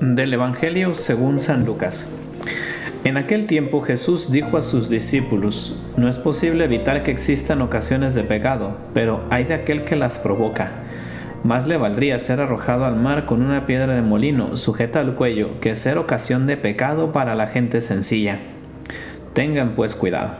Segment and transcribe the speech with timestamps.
[0.00, 2.08] Del Evangelio según San Lucas.
[3.04, 8.14] En aquel tiempo Jesús dijo a sus discípulos, No es posible evitar que existan ocasiones
[8.14, 10.72] de pecado, pero hay de aquel que las provoca.
[11.44, 15.60] Más le valdría ser arrojado al mar con una piedra de molino sujeta al cuello
[15.60, 18.38] que ser ocasión de pecado para la gente sencilla.
[19.34, 20.32] Tengan pues cuidado.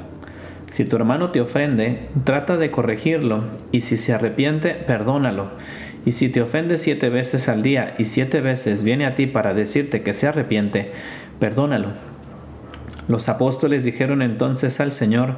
[0.71, 5.51] Si tu hermano te ofende, trata de corregirlo, y si se arrepiente, perdónalo.
[6.07, 9.55] Y si te ofende siete veces al día y siete veces viene a ti para
[9.55, 10.93] decirte que se arrepiente,
[11.39, 11.89] perdónalo.
[13.09, 15.37] Los apóstoles dijeron entonces al Señor,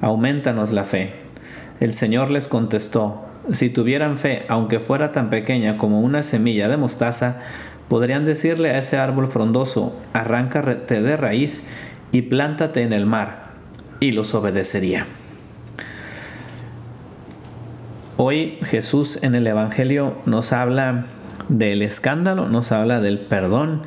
[0.00, 1.12] aumentanos la fe.
[1.80, 6.76] El Señor les contestó, si tuvieran fe, aunque fuera tan pequeña como una semilla de
[6.76, 7.40] mostaza,
[7.88, 11.64] podrían decirle a ese árbol frondoso, arráncate de raíz
[12.12, 13.52] y plántate en el mar,
[14.00, 15.06] y los obedecería.
[18.24, 21.06] Hoy Jesús en el Evangelio nos habla
[21.48, 23.82] del escándalo, nos habla del perdón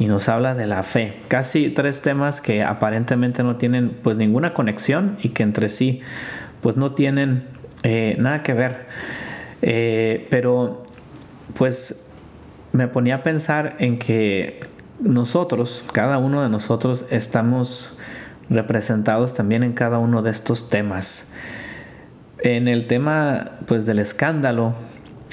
[0.00, 1.14] y nos habla de la fe.
[1.28, 6.00] Casi tres temas que aparentemente no tienen pues ninguna conexión y que entre sí
[6.60, 7.44] pues no tienen
[7.84, 8.86] eh, nada que ver.
[9.62, 10.84] Eh, pero
[11.54, 12.10] pues
[12.72, 14.58] me ponía a pensar en que
[14.98, 17.96] nosotros, cada uno de nosotros estamos
[18.50, 21.30] representados también en cada uno de estos temas.
[22.40, 24.74] En el tema pues del escándalo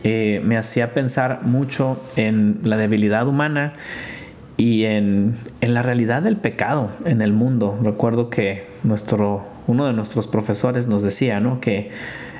[0.03, 3.73] eh, me hacía pensar mucho en la debilidad humana
[4.58, 7.78] y en, la realidad del pecado en el mundo.
[7.84, 11.59] Recuerdo que nuestro, uno de nuestros profesores nos decía ¿no?
[11.59, 11.92] que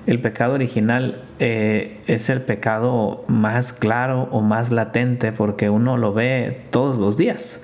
[0.08, 6.14] el pecado original eh, es el pecado más claro o más latente porque uno lo
[6.14, 7.62] ve todos los días.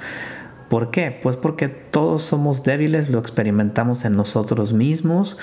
[0.70, 1.18] ¿Por qué?
[1.22, 5.38] Pues porque todos somos débiles, lo experimentamos en nosotros mismos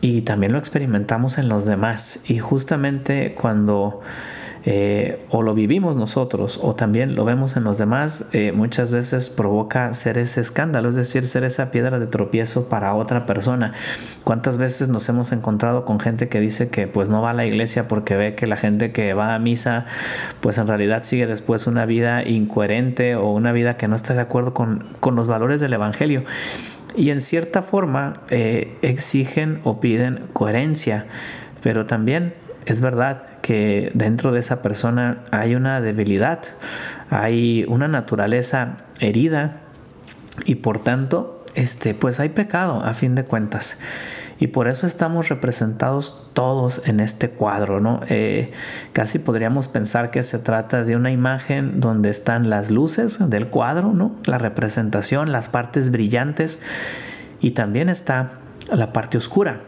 [0.00, 2.20] y también lo experimentamos en los demás.
[2.28, 4.00] Y justamente cuando
[4.70, 9.30] eh, o lo vivimos nosotros o también lo vemos en los demás, eh, muchas veces
[9.30, 13.72] provoca ser ese escándalo, es decir, ser esa piedra de tropiezo para otra persona.
[14.24, 17.46] ¿Cuántas veces nos hemos encontrado con gente que dice que pues no va a la
[17.46, 19.86] iglesia porque ve que la gente que va a misa
[20.42, 24.20] pues en realidad sigue después una vida incoherente o una vida que no está de
[24.20, 26.24] acuerdo con, con los valores del Evangelio?
[26.94, 31.06] y en cierta forma eh, exigen o piden coherencia,
[31.62, 32.34] pero también
[32.66, 36.40] es verdad que dentro de esa persona hay una debilidad,
[37.08, 39.60] hay una naturaleza herida
[40.44, 43.78] y por tanto, este, pues hay pecado a fin de cuentas.
[44.38, 48.00] Y por eso estamos representados todos en este cuadro, ¿no?
[48.10, 48.52] Eh,
[48.92, 53.94] casi podríamos pensar que se trata de una imagen donde están las luces del cuadro,
[53.94, 54.14] ¿no?
[54.26, 56.60] La representación, las partes brillantes
[57.40, 58.40] y también está
[58.76, 59.62] la parte oscura.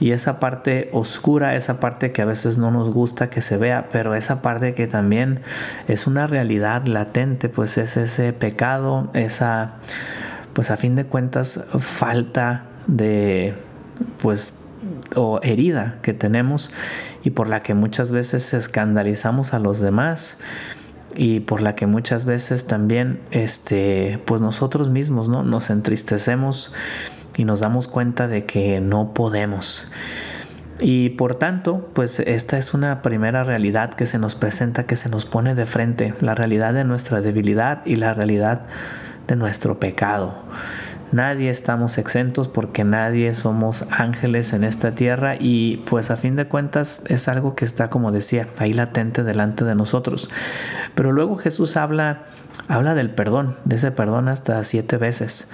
[0.00, 3.88] Y esa parte oscura, esa parte que a veces no nos gusta que se vea,
[3.92, 5.40] pero esa parte que también
[5.88, 9.74] es una realidad latente, pues es ese pecado, esa,
[10.52, 13.54] pues a fin de cuentas, falta de,
[14.18, 14.54] pues,
[15.14, 16.70] o herida que tenemos
[17.24, 20.38] y por la que muchas veces escandalizamos a los demás
[21.16, 26.72] y por la que muchas veces también este pues nosotros mismos no nos entristecemos
[27.36, 29.90] y nos damos cuenta de que no podemos.
[30.78, 35.08] Y por tanto, pues esta es una primera realidad que se nos presenta, que se
[35.08, 38.62] nos pone de frente, la realidad de nuestra debilidad y la realidad
[39.26, 40.42] de nuestro pecado.
[41.12, 46.46] Nadie estamos exentos porque nadie somos ángeles en esta tierra y pues a fin de
[46.46, 50.28] cuentas es algo que está como decía ahí latente delante de nosotros.
[50.96, 52.24] Pero luego Jesús habla
[52.68, 55.48] habla del perdón, de ese perdón hasta siete veces.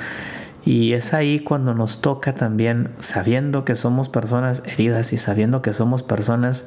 [0.65, 5.73] Y es ahí cuando nos toca también, sabiendo que somos personas heridas y sabiendo que
[5.73, 6.67] somos personas,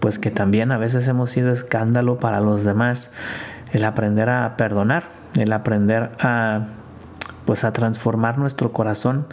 [0.00, 3.12] pues que también a veces hemos sido escándalo para los demás,
[3.72, 5.04] el aprender a perdonar,
[5.34, 6.66] el aprender a,
[7.46, 9.26] pues a transformar nuestro corazón,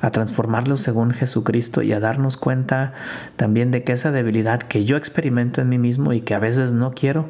[0.00, 2.92] a transformarlo según Jesucristo y a darnos cuenta
[3.36, 6.72] también de que esa debilidad que yo experimento en mí mismo y que a veces
[6.72, 7.28] no quiero,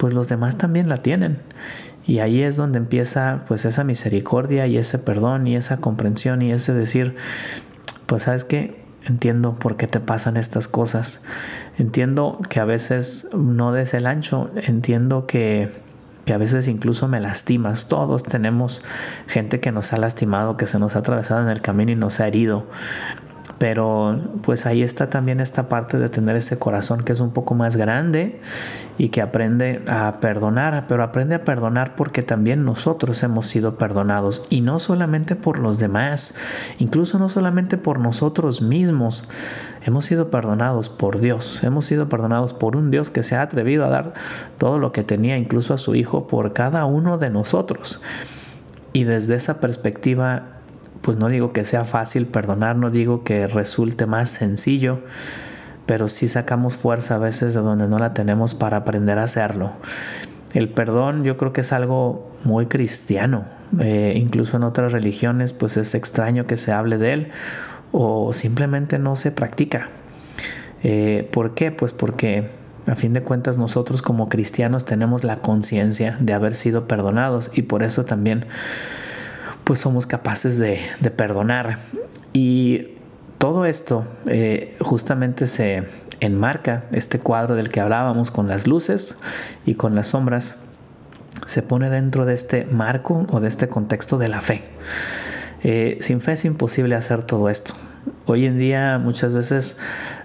[0.00, 1.36] pues los demás también la tienen
[2.10, 6.50] y ahí es donde empieza pues esa misericordia y ese perdón y esa comprensión y
[6.50, 7.14] ese decir,
[8.06, 11.22] pues sabes que entiendo por qué te pasan estas cosas.
[11.78, 15.70] Entiendo que a veces no des el ancho, entiendo que,
[16.24, 17.86] que a veces incluso me lastimas.
[17.86, 18.82] Todos tenemos
[19.28, 22.18] gente que nos ha lastimado, que se nos ha atravesado en el camino y nos
[22.18, 22.66] ha herido.
[23.60, 27.54] Pero pues ahí está también esta parte de tener ese corazón que es un poco
[27.54, 28.40] más grande
[28.96, 34.46] y que aprende a perdonar, pero aprende a perdonar porque también nosotros hemos sido perdonados
[34.48, 36.34] y no solamente por los demás,
[36.78, 39.28] incluso no solamente por nosotros mismos.
[39.84, 43.84] Hemos sido perdonados por Dios, hemos sido perdonados por un Dios que se ha atrevido
[43.84, 44.14] a dar
[44.56, 48.00] todo lo que tenía, incluso a su Hijo, por cada uno de nosotros.
[48.94, 50.59] Y desde esa perspectiva
[51.10, 55.00] pues no digo que sea fácil perdonar, no digo que resulte más sencillo,
[55.84, 59.72] pero sí sacamos fuerza a veces de donde no la tenemos para aprender a hacerlo.
[60.54, 63.44] El perdón yo creo que es algo muy cristiano,
[63.80, 67.30] eh, incluso en otras religiones pues es extraño que se hable de él
[67.90, 69.88] o simplemente no se practica.
[70.84, 71.72] Eh, ¿Por qué?
[71.72, 72.50] Pues porque
[72.86, 77.62] a fin de cuentas nosotros como cristianos tenemos la conciencia de haber sido perdonados y
[77.62, 78.46] por eso también
[79.70, 80.80] pues somos capaces de,
[81.14, 81.78] perdonar.
[82.32, 82.88] Y
[83.38, 85.84] todo esto eh, justamente se
[86.18, 89.16] enmarca, este cuadro del que hablábamos con las luces
[89.64, 90.56] y con las sombras,
[91.46, 94.64] se pone dentro de este marco o de este contexto de la fe.
[95.62, 97.74] Eh, sin fe es imposible hacer todo esto.
[98.26, 99.76] Hoy en día muchas veces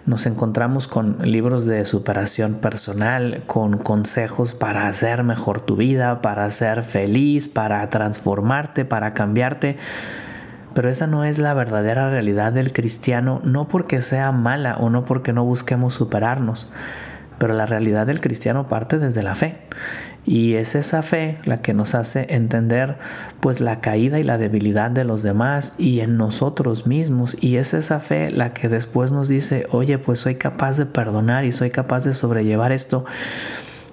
[0.06, 6.50] nos encontramos con libros de superación personal, con consejos para hacer mejor tu vida, para
[6.52, 9.78] ser feliz, para transformarte, para cambiarte.
[10.76, 15.06] Pero esa no es la verdadera realidad del cristiano, no porque sea mala o no
[15.06, 16.72] porque no busquemos superarnos,
[17.38, 19.58] pero la realidad del cristiano parte desde la fe.
[20.26, 22.98] Y es esa fe la que nos hace entender
[23.42, 27.38] pues la caída y la debilidad de los demás y en nosotros mismos.
[27.42, 31.46] Y es esa fe la que después nos dice, oye, pues soy capaz de perdonar
[31.46, 33.06] y soy capaz de sobrellevar esto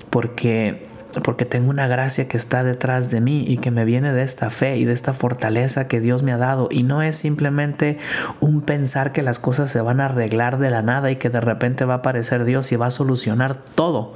[0.09, 0.87] porque
[1.23, 4.51] porque tengo una gracia que está detrás de mí y que me viene de esta
[4.51, 6.69] fe y de esta fortaleza que Dios me ha dado.
[6.71, 7.99] Y no es simplemente
[8.41, 11.41] un pensar que las cosas se van a arreglar de la nada y que de
[11.41, 14.15] repente va a aparecer Dios y va a solucionar todo.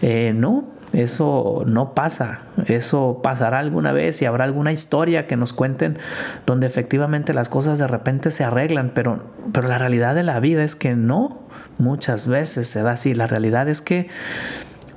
[0.00, 5.52] Eh, no, eso no pasa, eso pasará alguna vez y habrá alguna historia que nos
[5.52, 5.98] cuenten
[6.44, 10.64] donde efectivamente las cosas de repente se arreglan, pero, pero la realidad de la vida
[10.64, 11.40] es que no,
[11.78, 14.08] muchas veces se da así, la realidad es que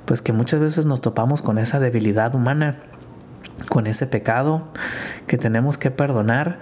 [0.06, 2.76] pues que muchas veces nos topamos con esa debilidad humana,
[3.68, 4.68] con ese pecado
[5.26, 6.58] que tenemos que perdonar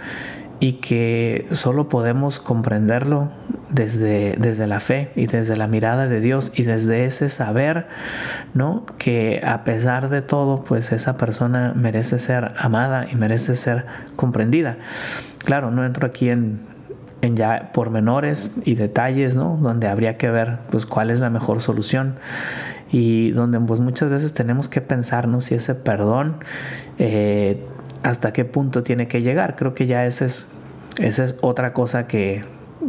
[0.60, 3.28] y que solo podemos comprenderlo
[3.70, 7.86] desde, desde la fe y desde la mirada de Dios y desde ese saber,
[8.54, 8.86] ¿no?
[8.98, 13.84] Que a pesar de todo, pues esa persona merece ser amada y merece ser
[14.16, 14.78] comprendida.
[15.44, 16.60] Claro, no entro aquí en,
[17.20, 19.58] en ya pormenores y detalles, ¿no?
[19.60, 22.14] Donde habría que ver, pues, cuál es la mejor solución
[22.94, 26.36] y donde pues muchas veces tenemos que pensarnos si ese perdón
[27.00, 27.60] eh,
[28.04, 29.56] hasta qué punto tiene que llegar.
[29.56, 30.46] Creo que ya esa es,
[30.98, 32.44] es otra cosa que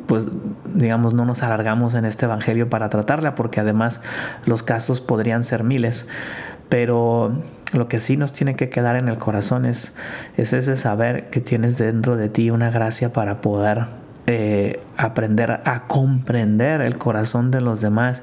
[0.05, 0.27] pues
[0.75, 3.99] digamos no nos alargamos en este evangelio para tratarla porque además
[4.45, 6.05] los casos podrían ser miles
[6.69, 7.31] pero
[7.73, 9.95] lo que sí nos tiene que quedar en el corazón es,
[10.37, 13.85] es ese saber que tienes dentro de ti una gracia para poder
[14.27, 18.21] eh, aprender a comprender el corazón de los demás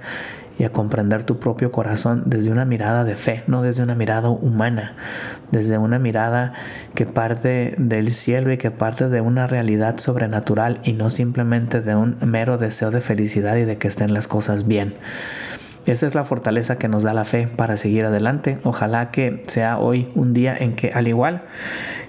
[0.62, 4.28] y a comprender tu propio corazón desde una mirada de fe, no desde una mirada
[4.28, 4.94] humana,
[5.50, 6.52] desde una mirada
[6.94, 11.96] que parte del cielo y que parte de una realidad sobrenatural y no simplemente de
[11.96, 14.94] un mero deseo de felicidad y de que estén las cosas bien.
[15.84, 18.58] Esa es la fortaleza que nos da la fe para seguir adelante.
[18.62, 21.42] Ojalá que sea hoy un día en que, al igual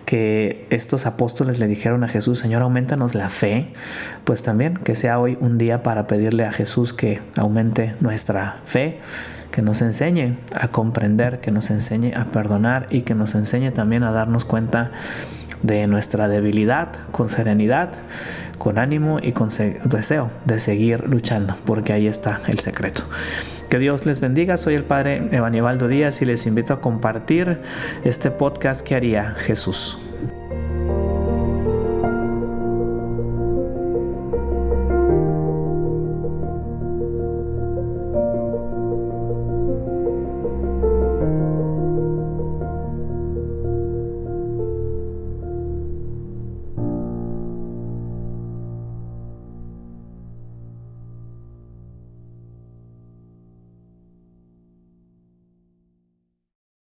[0.06, 3.68] que estos apóstoles le dijeron a Jesús, Señor, aumentanos la fe,
[4.26, 9.00] pues también que sea hoy un día para pedirle a Jesús que aumente nuestra fe,
[9.50, 14.04] que nos enseñe a comprender, que nos enseñe a perdonar y que nos enseñe también
[14.04, 14.92] a darnos cuenta
[15.64, 17.90] de nuestra debilidad con serenidad,
[18.58, 19.50] con ánimo y con
[19.86, 23.04] deseo de seguir luchando, porque ahí está el secreto.
[23.74, 24.58] Que Dios les bendiga.
[24.58, 27.58] Soy el Padre Evanievaldo Díaz y les invito a compartir
[28.04, 29.98] este podcast que haría Jesús.